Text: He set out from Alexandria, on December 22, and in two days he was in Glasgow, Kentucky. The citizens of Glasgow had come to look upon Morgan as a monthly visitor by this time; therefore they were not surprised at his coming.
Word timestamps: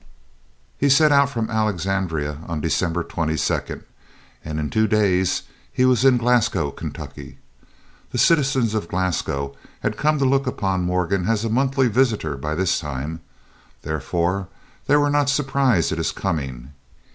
He 0.79 0.89
set 0.89 1.11
out 1.11 1.29
from 1.29 1.51
Alexandria, 1.51 2.39
on 2.47 2.59
December 2.59 3.03
22, 3.03 3.83
and 4.43 4.59
in 4.59 4.71
two 4.71 4.87
days 4.87 5.43
he 5.71 5.85
was 5.85 6.03
in 6.03 6.17
Glasgow, 6.17 6.71
Kentucky. 6.71 7.37
The 8.11 8.17
citizens 8.17 8.73
of 8.73 8.87
Glasgow 8.87 9.55
had 9.81 9.97
come 9.97 10.17
to 10.17 10.25
look 10.25 10.47
upon 10.47 10.85
Morgan 10.85 11.27
as 11.27 11.45
a 11.45 11.49
monthly 11.49 11.87
visitor 11.87 12.35
by 12.35 12.55
this 12.55 12.79
time; 12.79 13.19
therefore 13.83 14.47
they 14.87 14.95
were 14.95 15.11
not 15.11 15.29
surprised 15.29 15.91
at 15.91 15.99
his 15.99 16.11
coming. 16.11 16.73